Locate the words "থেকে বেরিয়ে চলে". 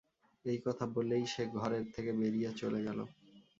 1.93-2.79